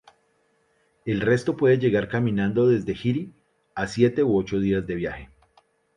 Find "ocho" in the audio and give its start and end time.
4.35-4.59